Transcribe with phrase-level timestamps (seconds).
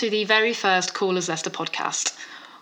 [0.00, 2.16] to the very first as Leicester podcast.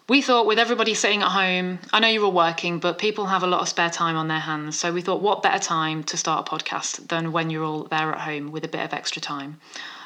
[0.09, 3.45] We thought, with everybody sitting at home, I know you're all working, but people have
[3.45, 4.77] a lot of spare time on their hands.
[4.77, 8.13] So we thought, what better time to start a podcast than when you're all there
[8.13, 9.61] at home with a bit of extra time?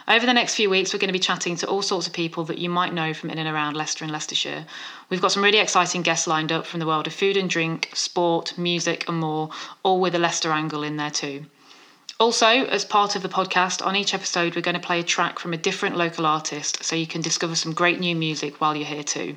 [0.07, 2.45] Over the next few weeks, we're going to be chatting to all sorts of people
[2.45, 4.67] that you might know from in and around Leicester and Leicestershire.
[5.09, 7.89] We've got some really exciting guests lined up from the world of food and drink,
[7.95, 9.49] sport, music, and more,
[9.83, 11.47] all with a Leicester angle in there too.
[12.23, 15.41] Also, as part of the podcast, on each episode, we're going to play a track
[15.41, 18.87] from a different local artist so you can discover some great new music while you're
[18.87, 19.37] here too.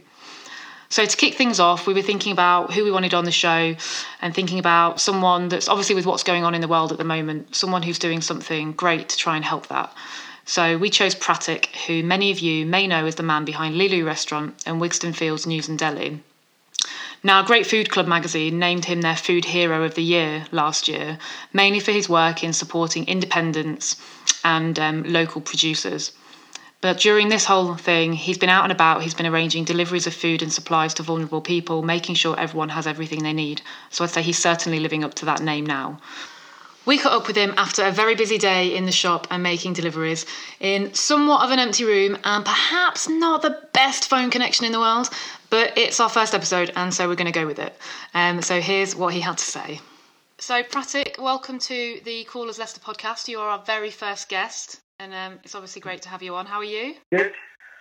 [0.90, 3.76] So, to kick things off, we were thinking about who we wanted on the show
[4.22, 7.04] and thinking about someone that's obviously with what's going on in the world at the
[7.04, 9.92] moment, someone who's doing something great to try and help that.
[10.46, 14.06] So, we chose Pratik, who many of you may know as the man behind Lilu
[14.06, 16.22] Restaurant and Wigston Fields News and Deli.
[17.26, 21.18] Now, Great Food Club magazine named him their Food Hero of the Year last year,
[21.52, 23.96] mainly for his work in supporting independents
[24.44, 26.12] and um, local producers.
[26.82, 29.02] But during this whole thing, he's been out and about.
[29.02, 32.86] He's been arranging deliveries of food and supplies to vulnerable people, making sure everyone has
[32.86, 33.64] everything they need.
[33.90, 36.00] So I'd say he's certainly living up to that name now.
[36.86, 39.74] We caught up with him after a very busy day in the shop and making
[39.74, 40.28] deliveries
[40.60, 44.80] in somewhat of an empty room and perhaps not the best phone connection in the
[44.80, 45.10] world,
[45.50, 47.76] but it's our first episode and so we're going to go with it.
[48.14, 49.82] Um, so here's what he had to say.
[50.38, 53.28] So, Pratik, welcome to the Callers as Leicester podcast.
[53.28, 56.46] You are our very first guest and um, it's obviously great to have you on.
[56.46, 56.94] How are you?
[57.12, 57.32] Good.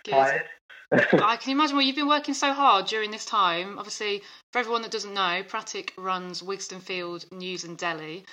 [0.03, 0.11] Good.
[0.11, 0.43] Tired.
[0.91, 1.75] I can imagine.
[1.75, 3.77] Well, you've been working so hard during this time.
[3.77, 8.23] Obviously, for everyone that doesn't know, Pratik runs Wigston Field News and Deli,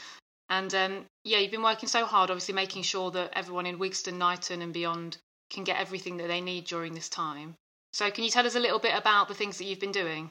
[0.53, 4.19] and um, yeah, you've been working so hard, obviously making sure that everyone in Wigston,
[4.19, 5.17] Knighton, and beyond
[5.51, 7.55] can get everything that they need during this time.
[7.95, 10.31] So, can you tell us a little bit about the things that you've been doing?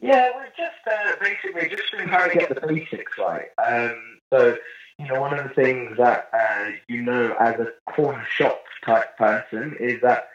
[0.00, 3.48] Yeah, we're just uh, basically just trying to get the basics right.
[3.62, 4.56] Um, so,
[4.98, 9.14] you know, one of the things that uh, you know as a corner shop type
[9.18, 10.30] person is that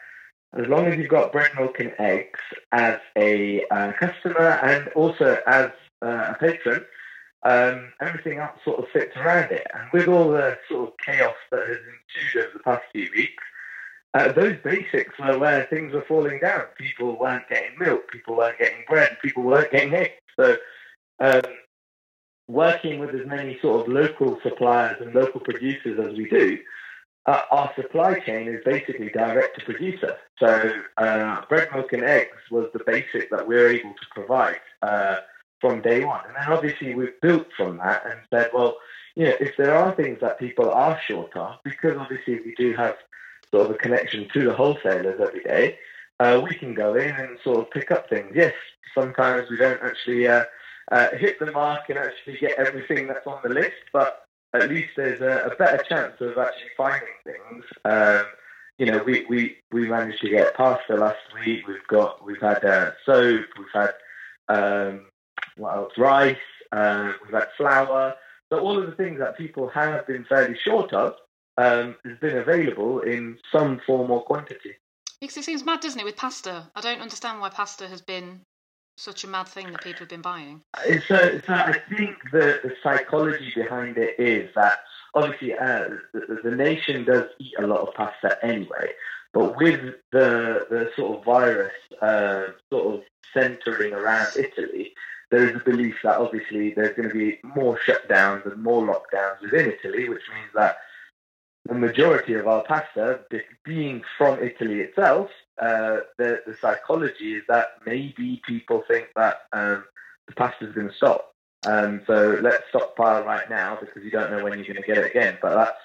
[0.56, 2.38] as long as you've got bread, milk, and eggs
[2.70, 5.70] as a uh, customer and also as
[6.00, 6.84] uh, a patron,
[7.42, 9.66] um, everything else sort of fits around it.
[9.74, 13.42] And with all the sort of chaos that has ensued over the past few weeks,
[14.14, 16.62] uh, those basics were where things were falling down.
[16.78, 20.12] People weren't getting milk, people weren't getting bread, people weren't getting eggs.
[20.36, 20.56] So,
[21.20, 21.42] um,
[22.48, 26.58] working with as many sort of local suppliers and local producers as we do,
[27.26, 30.16] uh, our supply chain is basically direct to producer.
[30.38, 34.60] So, uh, bread, milk, and eggs was the basic that we we're able to provide.
[35.60, 36.20] From day one.
[36.26, 38.76] And then obviously we've built from that and said, well,
[39.14, 42.74] you know, if there are things that people are short of, because obviously we do
[42.74, 42.96] have
[43.50, 45.78] sort of a connection to the wholesalers every day,
[46.20, 48.32] uh, we can go in and sort of pick up things.
[48.34, 48.52] Yes,
[48.94, 50.44] sometimes we don't actually uh,
[50.92, 54.90] uh, hit the mark and actually get everything that's on the list, but at least
[54.96, 57.64] there's a, a better chance of actually finding things.
[57.84, 58.26] Um,
[58.78, 61.66] you know, we, we, we managed to get pasta last week.
[61.66, 63.46] We've got we've had uh, soap.
[63.58, 63.94] We've had
[64.48, 65.06] um,
[65.56, 65.92] what else?
[65.98, 66.36] Rice.
[66.72, 68.14] Uh, we've had flour.
[68.52, 71.14] So all of the things that people have been fairly short of
[71.58, 74.74] um, has been available in some form or quantity.
[75.20, 76.68] Because it seems mad, doesn't it, with pasta?
[76.74, 78.40] I don't understand why pasta has been
[78.98, 80.62] such a mad thing that people have been buying.
[81.06, 84.80] So, so I think the, the psychology behind it is that
[85.14, 88.92] obviously uh, the, the nation does eat a lot of pasta anyway,
[89.32, 93.02] but with the the sort of virus uh, sort of
[93.34, 94.94] centering around Italy,
[95.30, 99.40] there is a belief that obviously there's going to be more shutdowns and more lockdowns
[99.42, 100.78] within Italy, which means that
[101.66, 103.20] the majority of our pasta,
[103.64, 105.28] being from Italy itself,
[105.60, 109.84] uh, the, the psychology is that maybe people think that um,
[110.28, 111.32] the pasta is going to stop.
[111.66, 114.98] Um, so let's stockpile right now because you don't know when you're going to get
[114.98, 115.38] it again.
[115.42, 115.78] But that's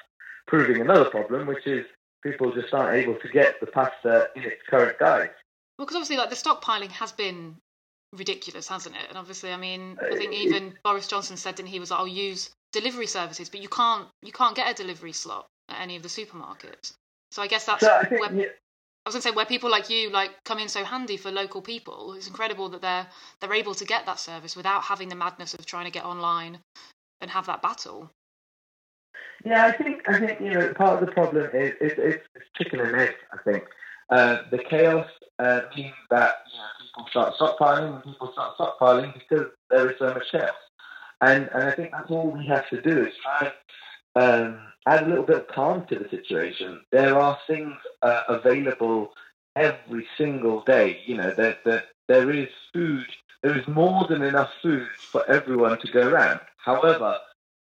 [0.46, 1.86] proving another problem, which is
[2.22, 5.30] people just aren't able to get the pasta in its current guise.
[5.78, 7.56] Well, because obviously, like the stockpiling has been
[8.14, 9.06] ridiculous, hasn't it?
[9.10, 12.08] And obviously, I mean, I think even Boris Johnson said, didn't he, was like, I'll
[12.08, 16.04] use delivery services, but you can't you can't get a delivery slot at any of
[16.04, 16.94] the supermarkets.
[17.32, 18.46] So I guess that's so I, think, where, yeah.
[19.06, 21.32] I was going to say where people like you like come in so handy for
[21.32, 22.14] local people.
[22.14, 23.08] It's incredible that they're
[23.40, 26.60] they're able to get that service without having the madness of trying to get online
[27.22, 28.12] and have that battle.
[29.44, 32.16] Yeah, I think I think you know part of the problem is, is, is
[32.58, 33.16] chicken and egg.
[33.34, 33.64] I think
[34.10, 35.08] uh, the chaos
[35.40, 39.98] uh, means that you know, people start stockpiling and people start stockpiling because there is
[40.00, 40.50] so much chaos.
[41.22, 43.52] And, and I think that's all we have to do is try
[44.16, 46.82] and um, add a little bit of calm to the situation.
[46.92, 49.14] There are things uh, available
[49.56, 51.00] every single day.
[51.06, 53.06] You know, that there, there is food,
[53.44, 56.40] there is more than enough food for everyone to go around.
[56.58, 57.18] However,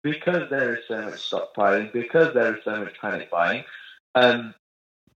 [0.03, 3.65] because there is so much stockpiling, because there is so much panic buying,
[4.15, 4.55] um,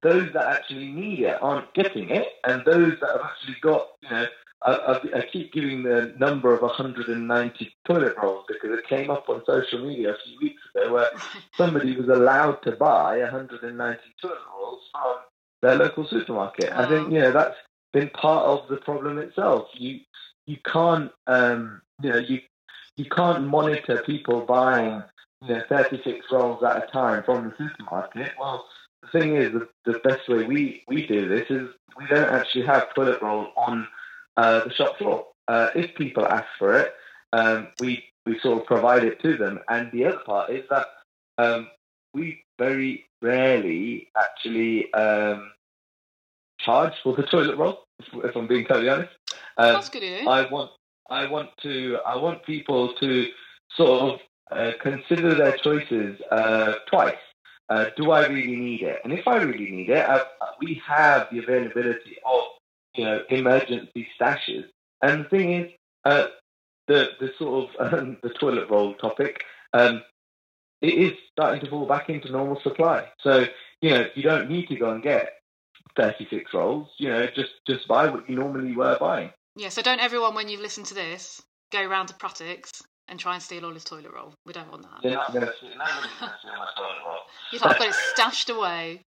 [0.03, 4.11] those that actually need it aren't getting it, and those that have actually got, you
[4.11, 4.27] know,
[4.63, 9.45] I, I, keep giving the number of 190 toilet rolls because it came up on
[9.45, 11.11] social media a few weeks ago where
[11.57, 15.17] somebody was allowed to buy 190 toilet rolls from
[15.63, 16.71] their local supermarket.
[16.71, 16.83] Wow.
[16.83, 17.57] I think you know that's
[17.93, 19.69] been part of the problem itself.
[19.75, 20.01] You
[20.47, 22.41] you can't um, you know you
[22.97, 25.03] you can't monitor people buying
[25.43, 28.33] you know 36 rolls at a time from the supermarket.
[28.39, 28.67] Well,
[29.13, 31.69] the thing is, the, the best way we we do this is
[31.99, 33.87] we don't actually have toilet roll on
[34.37, 35.27] uh, the shop floor.
[35.49, 36.93] Uh, if people ask for it,
[37.33, 39.61] um, we we sort of provide it to them.
[39.69, 40.87] And the other part is that
[41.39, 41.69] um,
[42.13, 45.53] we very rarely actually um,
[46.59, 47.85] charge for the toilet roll.
[47.99, 49.13] If, if I'm being totally honest,
[49.57, 50.03] um, that's good.
[50.03, 50.25] Eh?
[50.29, 50.71] I want
[51.09, 53.27] I want to I want people to
[53.77, 54.21] sort of
[54.51, 57.15] uh, consider their choices uh, twice.
[57.69, 59.01] Uh, do I really need it?
[59.03, 60.23] And if I really need it, I,
[60.61, 62.45] we have the availability of
[62.95, 64.67] you know, emergency stashes.
[65.03, 65.73] And the thing is,
[66.05, 66.29] uh,
[66.87, 69.43] the the sort of um, the toilet roll topic,
[69.73, 70.03] um,
[70.81, 73.09] it is starting to fall back into normal supply.
[73.21, 73.47] So
[73.81, 75.33] you know, you don't need to go and get
[75.97, 76.89] 36 rolls.
[76.99, 79.31] You know, just just buy what you normally were buying.
[79.57, 79.71] Yeah.
[79.71, 81.43] So don't everyone, when you've listened to this,
[81.73, 84.33] go round to Pratik's and try and steal all his toilet roll.
[84.45, 85.03] We don't want that.
[85.03, 85.87] They're not going to steal my
[86.77, 87.19] toilet roll.
[87.53, 89.01] You've got it stashed away.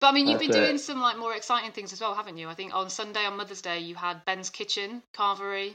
[0.00, 0.80] But I mean, you've That's been doing it.
[0.80, 2.48] some like more exciting things as well, haven't you?
[2.48, 5.74] I think on Sunday, on Mother's Day, you had Ben's Kitchen Carvery,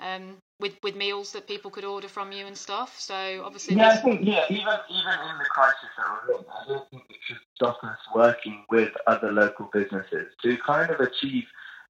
[0.00, 2.98] um, with with meals that people could order from you and stuff.
[2.98, 6.68] So obviously, yeah, I think yeah, even even in the crisis that we're in, I
[6.68, 11.44] don't think it should stop us working with other local businesses to kind of achieve.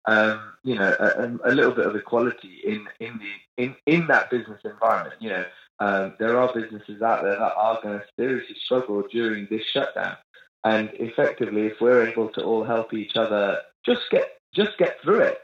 [0.04, 4.30] Um, you know, a, a, little bit of equality in in the in, in that
[4.30, 5.14] business environment.
[5.20, 5.44] You know,
[5.78, 10.16] um, there are businesses out there that are going to seriously struggle during this shutdown.
[10.64, 15.20] And effectively, if we're able to all help each other, just get just get through
[15.20, 15.38] it.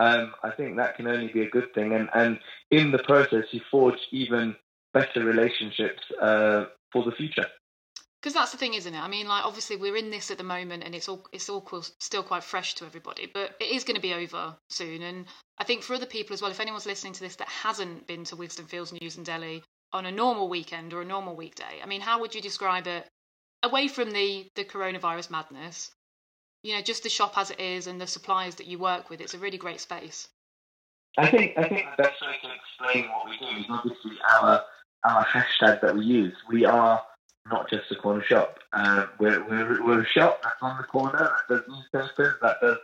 [0.00, 1.92] Um, I think that can only be a good thing.
[1.94, 2.38] And and
[2.70, 4.56] in the process, you forge even
[4.92, 7.46] better relationships uh, for the future.
[8.24, 8.98] Because that's the thing, isn't it?
[8.98, 11.62] I mean, like obviously we're in this at the moment, and it's all it's all
[12.00, 15.02] still quite fresh to everybody, but it is going to be over soon.
[15.02, 15.26] And
[15.58, 18.24] I think for other people as well, if anyone's listening to this that hasn't been
[18.24, 19.62] to Wigston Fields News and Deli
[19.92, 23.06] on a normal weekend or a normal weekday, I mean, how would you describe it
[23.62, 25.90] away from the the coronavirus madness,
[26.62, 29.20] you know, just the shop as it is and the suppliers that you work with,
[29.20, 30.28] it's a really great space.
[31.18, 34.62] I think I think the best way to explain what we do is obviously our
[35.04, 36.32] our hashtag that we use.
[36.48, 37.02] We are
[37.50, 38.58] not just a corner shop.
[38.72, 42.78] Uh, we're, we're, we're a shop that's on the corner that does newspapers, that does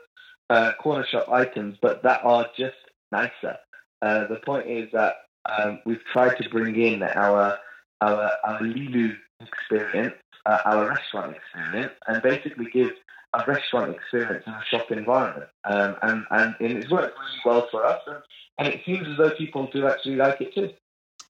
[0.51, 2.77] uh, corner shop items, but that are just
[3.13, 3.57] nicer.
[4.03, 5.15] Uh, the point is that
[5.47, 7.59] um, we've tried to bring in our
[8.03, 10.15] our, our Lilu experience
[10.47, 12.93] uh, our restaurant experience and basically give
[13.35, 15.49] a restaurant experience in a shop environment.
[15.65, 18.01] Um, and, and, and it's worked really well for us.
[18.07, 18.17] And,
[18.59, 20.71] and it seems as though people do actually like it too.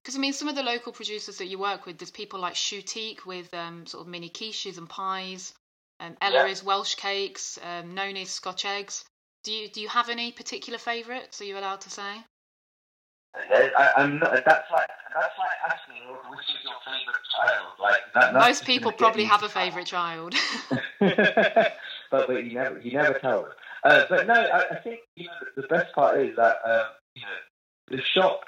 [0.03, 2.55] Because I mean, some of the local producers that you work with, there's people like
[2.55, 5.53] Shoutique with um, sort of mini quiches and pies.
[5.99, 6.47] Um, Ella yeah.
[6.47, 7.59] is Welsh cakes.
[7.63, 9.05] Um, Noni's Scotch eggs.
[9.43, 11.41] Do you do you have any particular favourites?
[11.41, 12.23] Are you allowed to say?
[13.35, 14.31] I, am not.
[14.33, 17.67] That's like that's like asking which is your favourite child.
[17.79, 20.33] Like that, most people probably have a favourite child.
[20.99, 21.77] but
[22.11, 23.47] but you never you never tell.
[23.83, 26.85] Uh, but no, I, I, think you know the, the best part is that um,
[27.15, 28.41] you know the shop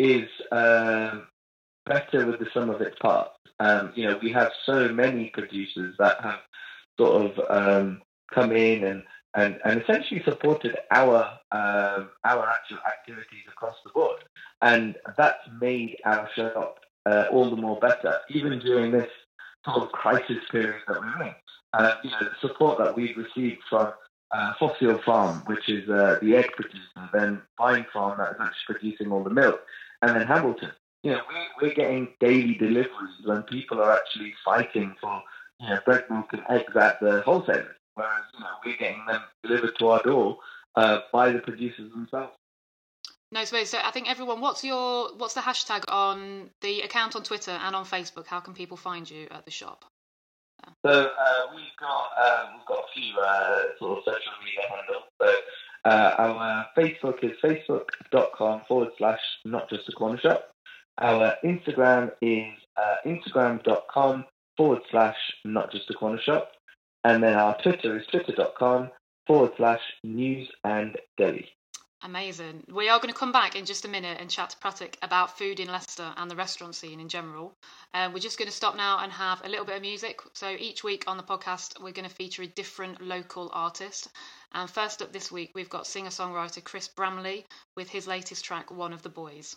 [0.00, 1.26] is um,
[1.86, 3.36] better with the sum of its parts.
[3.58, 6.40] Um, you know we have so many producers that have
[6.98, 8.02] sort of um,
[8.32, 9.02] come in and
[9.34, 14.24] and, and essentially supported our um, our actual activities across the board,
[14.62, 19.10] and that's made our shop uh, all the more better, even during this
[19.64, 21.34] sort of crisis period that we're in.
[21.72, 23.92] Uh, you know, the support that we've received from
[24.32, 28.74] uh, Fossil Farm, which is uh, the egg producer, then Vine Farm that is actually
[28.74, 29.60] producing all the milk,
[30.02, 30.72] and then Hamilton.
[31.02, 35.22] You know, we're, we're getting daily deliveries when people are actually fighting for
[35.60, 39.22] you know bread, milk, and eggs at the wholesalers whereas you know we're getting them
[39.42, 40.38] delivered to our door
[40.76, 42.32] uh, by the producers themselves.
[43.32, 47.22] No, so, so I think everyone, what's your what's the hashtag on the account on
[47.22, 48.26] Twitter and on Facebook?
[48.26, 49.84] How can people find you at the shop?
[50.84, 55.04] So uh, we've got um, we've got a few uh, sort of social media handles.
[55.20, 55.34] So
[55.84, 60.50] uh, our Facebook is facebook.com forward slash not just a corner shop.
[60.98, 64.24] Our Instagram is uh, instagram.com
[64.56, 66.50] forward slash not just a corner shop.
[67.04, 68.90] And then our Twitter is twitter.com
[69.26, 71.48] forward slash news and deli.
[72.02, 72.64] Amazing.
[72.72, 75.36] We are going to come back in just a minute and chat to Pratik about
[75.36, 77.52] food in Leicester and the restaurant scene in general.
[77.92, 80.20] Uh, we're just going to stop now and have a little bit of music.
[80.32, 84.08] So each week on the podcast, we're going to feature a different local artist.
[84.52, 87.44] And first up this week, we've got singer songwriter Chris Bramley
[87.76, 89.54] with his latest track, One of the Boys.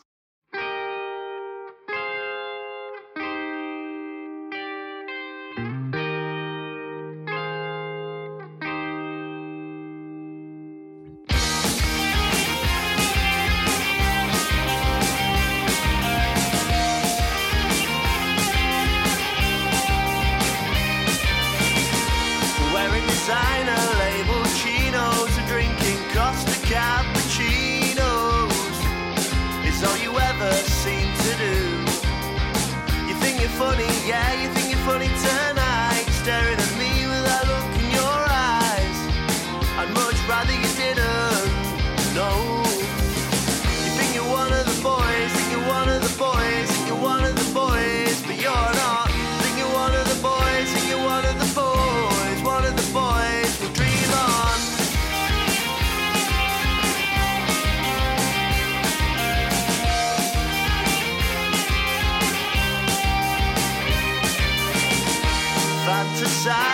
[66.44, 66.73] side.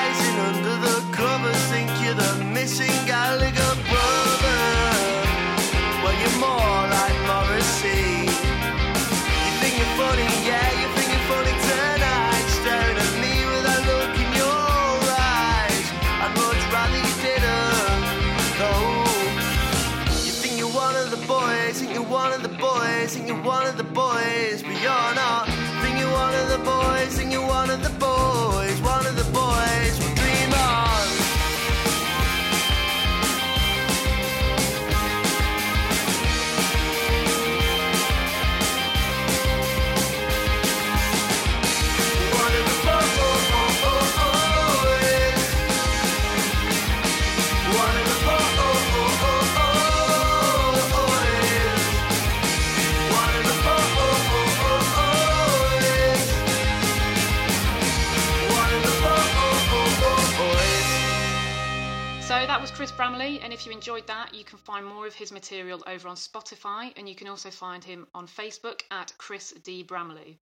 [62.72, 66.08] Chris Bramley, and if you enjoyed that, you can find more of his material over
[66.08, 69.84] on Spotify, and you can also find him on Facebook at Chris D.
[69.84, 70.40] Bramley.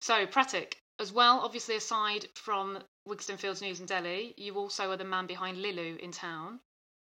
[0.00, 4.96] So, Pratik, as well, obviously, aside from Wigston Fields News in Deli, you also are
[4.96, 6.60] the man behind Lilu in town.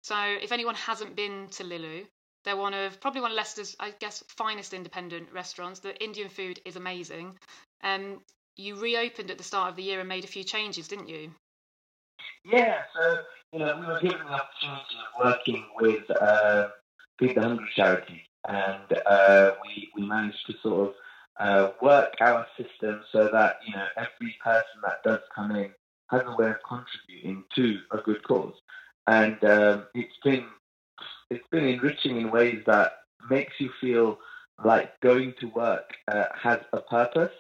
[0.03, 2.07] So, if anyone hasn't been to Lilu,
[2.45, 5.81] they're one of probably one of Leicester's, I guess, finest independent restaurants.
[5.81, 7.39] The Indian food is amazing.
[7.83, 8.23] Um,
[8.57, 11.35] you reopened at the start of the year and made a few changes, didn't you?
[12.45, 13.19] Yeah, so
[13.53, 16.69] you know, we were given the opportunity of working with uh,
[17.19, 20.95] Feed the Hungry charity, and uh, we we managed to sort of
[21.39, 25.71] uh, work our system so that you know every person that does come in
[26.11, 28.55] has a way of contributing to a good cause,
[29.07, 30.47] and um, it's been
[31.31, 32.93] it's been enriching in ways that
[33.31, 34.19] makes you feel
[34.65, 37.33] like going to work uh, has a purpose.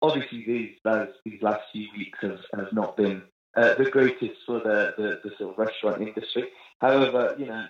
[0.00, 3.22] Obviously, these those, these last few weeks have, have not been
[3.56, 6.48] uh, the greatest for the, the, the, sort of restaurant industry.
[6.80, 7.66] However, you know,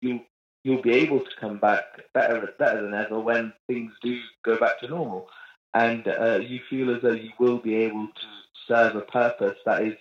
[0.00, 0.20] you
[0.64, 4.80] you'll be able to come back better better than ever when things do go back
[4.80, 5.28] to normal,
[5.74, 8.26] and uh, you feel as though you will be able to
[8.66, 9.94] serve a purpose that is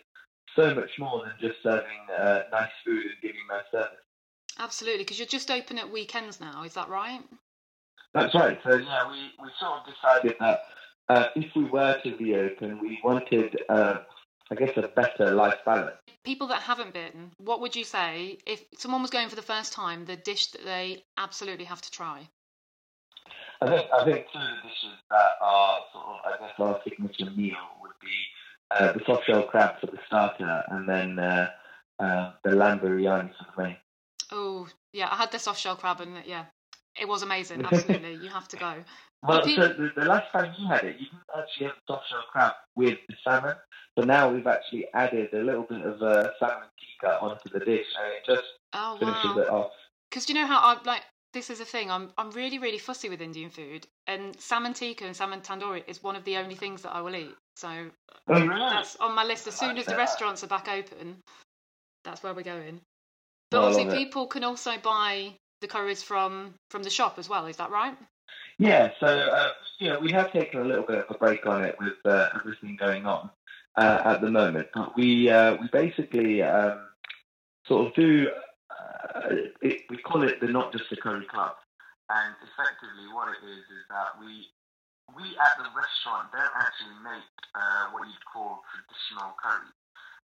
[0.55, 3.97] so much more than just serving uh, nice food and giving nice service.
[4.59, 6.63] Absolutely, because you're just open at weekends now.
[6.63, 7.21] Is that right?
[8.13, 8.59] That's right.
[8.63, 10.63] So yeah, we, we sort of decided that
[11.09, 13.99] uh, if we were to be open, we wanted uh,
[14.51, 15.95] I guess, a better life balance.
[16.25, 19.71] People that haven't been, what would you say if someone was going for the first
[19.71, 22.27] time, the dish that they absolutely have to try?
[23.61, 27.55] I think I think two dishes that are sort of I guess our signature meal
[27.81, 28.17] would be
[28.71, 31.49] uh, the soft shell crab for the starter, and then uh,
[31.99, 33.77] uh, the lamb biryani for the main.
[34.31, 36.45] Oh yeah, I had the soft shell crab, and yeah,
[36.99, 37.65] it was amazing.
[37.71, 38.75] Absolutely, you have to go.
[39.23, 42.23] Well, so the, the, last time you had it, you didn't actually have soft shell
[42.31, 43.55] crab with the salmon.
[43.95, 47.85] but now we've actually added a little bit of uh, salmon tikka onto the dish,
[48.01, 49.41] and it just oh, finishes wow.
[49.43, 49.71] it off.
[50.09, 51.91] Because you know how I like this is a thing.
[51.91, 56.01] I'm I'm really really fussy with Indian food, and salmon tikka and salmon tandoori is
[56.01, 57.35] one of the only things that I will eat.
[57.55, 57.69] So
[58.27, 58.47] oh, really?
[58.47, 59.45] that's on my list.
[59.47, 61.17] As soon as the restaurants are back open,
[62.03, 62.81] that's where we're going.
[63.51, 67.45] But oh, obviously, people can also buy the curries from from the shop as well.
[67.45, 67.95] Is that right?
[68.57, 68.91] Yeah.
[68.99, 71.75] So uh, you know, we have taken a little bit of a break on it
[71.79, 73.29] with uh, everything going on
[73.77, 74.67] uh, at the moment.
[74.73, 76.79] But We uh, we basically um,
[77.65, 78.29] sort of do
[78.69, 81.55] uh, it, we call it the Not Just a Curry Club.
[82.09, 84.51] And effectively, what it is is that we
[85.15, 89.71] we at the restaurant don't actually make uh, what you'd call traditional curry.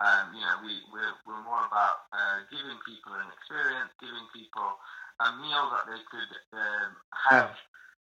[0.02, 4.76] Um, you know, we, we're, we're more about uh, giving people an experience, giving people
[5.20, 6.96] a meal that they could um,
[7.30, 7.52] have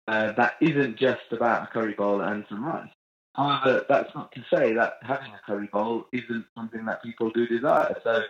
[0.08, 2.88] uh, that isn't just about a curry bowl and some rice.
[3.34, 7.46] However, that's not to say that having a curry bowl isn't something that people do
[7.46, 7.94] desire.
[8.02, 8.22] So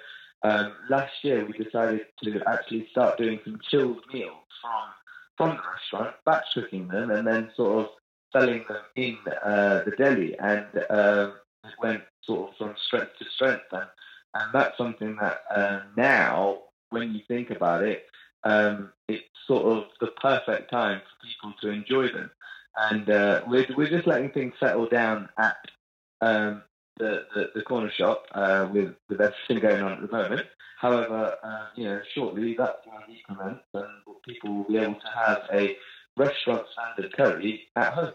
[0.43, 4.91] um, last year we decided to actually start doing some chilled meals from
[5.37, 7.91] from the restaurant, batch cooking them, and then sort of
[8.33, 13.27] selling them in uh, the deli, and um, it went sort of from strength to
[13.35, 13.87] strength, and
[14.35, 18.07] and that's something that uh, now, when you think about it,
[18.47, 22.31] um, it's sort of the perfect time for people to enjoy them,
[22.77, 25.57] and uh, we're we're just letting things settle down at
[26.21, 26.63] um,
[26.99, 30.47] the, the, the corner shop uh, with with everything going on at the moment.
[30.79, 33.87] However, uh, you know, shortly that's going to increment, and
[34.29, 35.77] people will be able to have a
[36.17, 38.13] restaurant standard curry at home.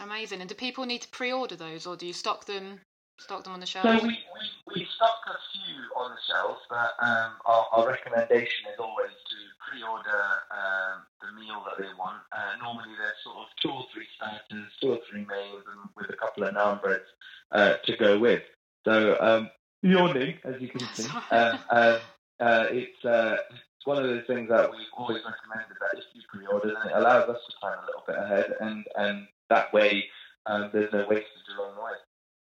[0.00, 0.40] Amazing.
[0.40, 2.80] And do people need to pre-order those, or do you stock them?
[3.18, 3.84] Stock them on the shelf.
[3.84, 8.70] So we, we, we stock a few on the shelves, but um, our, our recommendation
[8.72, 9.36] is always to
[9.68, 10.22] pre-order
[10.54, 12.22] um, the meal that they want.
[12.30, 16.10] Uh, normally there's sort of two or three starters, two or three mains, and with
[16.10, 17.10] a couple of naan breads
[17.52, 18.42] uh, to go with.
[18.84, 19.50] So um,
[19.82, 21.08] yawning, as you can see.
[21.30, 21.98] Uh, uh,
[22.40, 26.22] uh, it's uh, it's one of those things that we've always recommended that if you
[26.28, 30.04] pre-order, then it allows us to plan a little bit ahead, and and that way
[30.46, 31.92] um, there's no wastage along the way.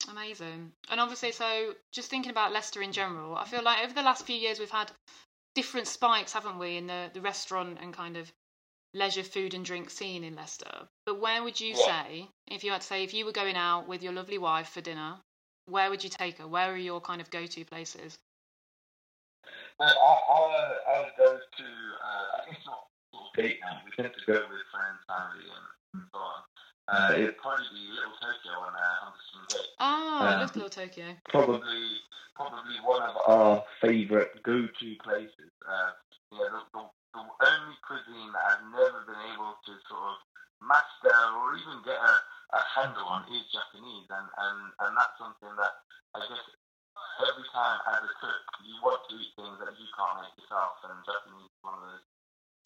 [0.10, 0.72] Amazing.
[0.90, 4.26] And obviously, so just thinking about Leicester in general, I feel like over the last
[4.26, 4.92] few years we've had
[5.56, 8.32] different spikes, haven't we, in the, the restaurant and kind of
[8.94, 10.88] leisure food and drink scene in Leicester.
[11.06, 12.04] But where would you yeah.
[12.04, 14.70] say, if you had to say, if you were going out with your lovely wife
[14.70, 15.18] for dinner,
[15.66, 16.48] where would you take her?
[16.48, 18.18] Where are your kind of go to places?
[19.80, 22.88] Well, I, I, go to, uh, I think it's not
[23.36, 23.82] date night.
[23.86, 25.46] We tend to go with friends, family,
[25.94, 26.42] and so on.
[26.88, 29.72] Uh, it'd probably be Little Tokyo on uh, Humberstone Gate.
[29.80, 31.16] Oh, I um, love Little Tokyo.
[31.32, 31.84] Probably,
[32.36, 35.52] probably one of our favourite go-to places.
[35.64, 35.96] Uh,
[36.36, 40.18] yeah, the, the, the only cuisine that I've never been able to sort of
[40.60, 42.14] master or even get a,
[42.52, 45.74] a handle on is Japanese, and, and, and that's something that
[46.16, 46.46] I guess
[47.24, 50.84] every time as a cook you want to eat things that you can't make yourself,
[50.84, 52.06] and Japanese is one of those.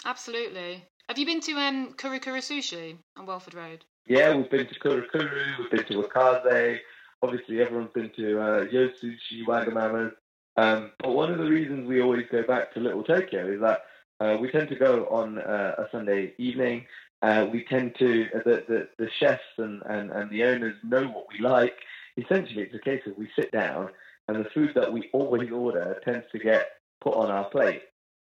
[0.06, 0.86] Absolutely.
[1.06, 3.86] Have you been to um, Kuru Sushi on Welford Road?
[4.08, 6.80] Yeah, we've been to Kurukuru, we've been to Wakaze.
[7.22, 10.13] Obviously, everyone's been to uh, Yo Sushi, Wagamama.
[10.56, 13.82] Um, but one of the reasons we always go back to Little Tokyo is that
[14.22, 16.86] uh, we tend to go on uh, a Sunday evening.
[17.22, 21.04] Uh, we tend to, uh, the, the, the chefs and, and, and the owners know
[21.08, 21.76] what we like.
[22.15, 23.89] Essentially, it's a case of we sit down
[24.30, 26.70] and the food that we always order tends to get
[27.02, 27.82] put on our plate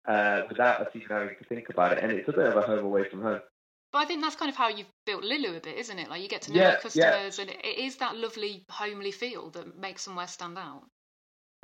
[0.07, 2.03] uh, without us even having to think about it.
[2.03, 3.41] And it's a bit of a home away from home.
[3.91, 6.09] But I think that's kind of how you've built Lilu a bit, isn't it?
[6.09, 7.41] Like you get to know yeah, your customers, yeah.
[7.41, 10.83] and it is that lovely homely feel that makes somewhere stand out.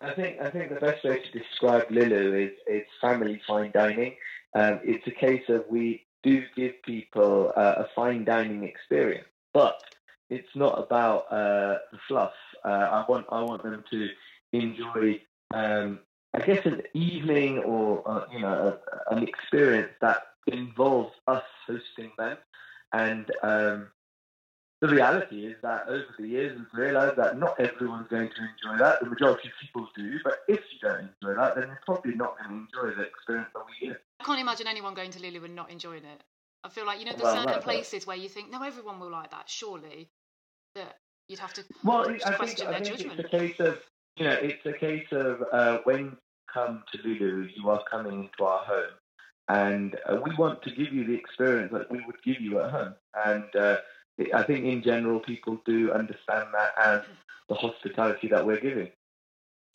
[0.02, 4.16] I think I think the best way to describe Lilu is is family fine dining.
[4.56, 9.82] Um, it's a case of we do give people uh, a fine dining experience, but
[10.30, 12.34] it's not about uh, the fluff.
[12.64, 14.10] Uh, I want I want them to
[14.54, 15.22] enjoy,
[15.54, 16.00] um,
[16.34, 22.12] I guess, an evening or uh, you know a, an experience that involves us hosting
[22.18, 22.38] them.
[22.92, 23.88] And um,
[24.82, 28.84] the reality is that over the years, we've realised that not everyone's going to enjoy
[28.84, 29.00] that.
[29.00, 32.38] The majority of people do, but if you don't enjoy that, then you're probably not
[32.38, 34.02] going to enjoy the experience that we get.
[34.20, 36.24] I can't imagine anyone going to Lilu and not enjoying it.
[36.66, 39.10] I feel like you know there's well, certain places where you think no, everyone will
[39.10, 39.50] like that.
[39.50, 40.10] Surely,
[40.76, 43.20] that you'd have to well, I question think, their I think judgment.
[43.20, 43.80] It's a case of
[44.18, 46.18] you know, it's a case of uh, when you
[46.54, 48.94] come to Lilu, you are coming to our home
[49.50, 52.72] and uh, we want to give you the experience that we would give you at
[52.72, 52.96] home.
[53.26, 53.78] And uh,
[54.34, 57.02] I think in general, people do understand that as
[57.50, 58.90] the hospitality that we're giving.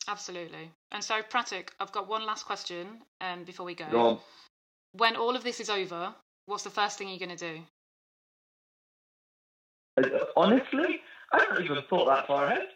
[0.07, 0.71] Absolutely.
[0.91, 2.87] And so, Pratik, I've got one last question
[3.21, 3.85] um, before we go.
[3.91, 4.21] go
[4.93, 6.13] when all of this is over,
[6.45, 7.61] what's the first thing you're going to do?
[9.97, 11.01] Uh, honestly,
[11.31, 12.67] I haven't even thought that far ahead.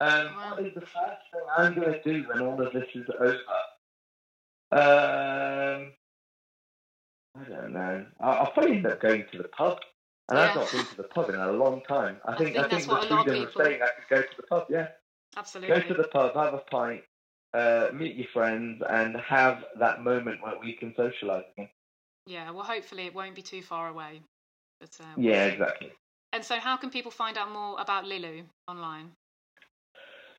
[0.00, 0.54] Um, wow.
[0.56, 3.38] What is the first thing I'm going to do when all of this is over?
[4.72, 5.92] Um,
[7.38, 8.06] I don't know.
[8.20, 9.78] I'll, probably end up going to the pub.
[10.28, 10.50] And yeah.
[10.50, 12.18] I've not been to the pub in a long time.
[12.24, 14.66] I, I think, I think, the freedom of saying I could go to the pub,
[14.70, 14.88] yeah.
[15.36, 15.74] Absolutely.
[15.74, 17.02] Go to the pub, have a pint,
[17.54, 21.68] uh, meet your friends, and have that moment where we can socialise again.
[22.26, 24.20] Yeah, well, hopefully it won't be too far away.
[24.80, 25.92] But, uh, yeah, exactly.
[26.32, 29.10] And so, how can people find out more about Lilu online?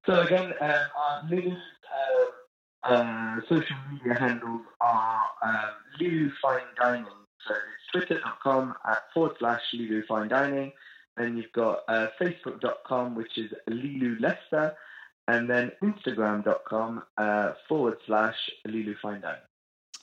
[0.06, 1.58] So, again, uh, our Lilu's
[1.93, 5.73] uh, uh, social media handles are um,
[6.04, 7.06] Lilu Fine Dining.
[7.48, 10.72] So it's twitter.com at forward slash Lilu Fine Dining.
[11.18, 14.76] Then you've got uh, facebook.com, which is Lilu Leicester.
[15.28, 18.36] And then instagram.com uh, forward slash
[18.68, 19.42] Lilu Fine Dining.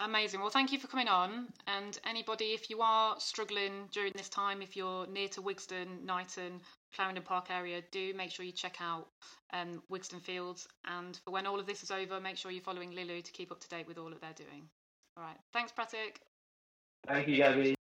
[0.02, 0.40] Amazing.
[0.40, 1.48] Well, thank you for coming on.
[1.66, 6.60] And anybody, if you are struggling during this time, if you're near to Wigston, Knighton,
[6.94, 9.08] Clarendon Park area, do make sure you check out
[9.52, 10.66] um, Wigston Fields.
[10.86, 13.52] And for when all of this is over, make sure you're following Lilu to keep
[13.52, 14.70] up to date with all that they're doing.
[15.20, 15.36] All right.
[15.52, 16.16] Thanks, Pratik.
[17.06, 17.74] Thank you, Gabby.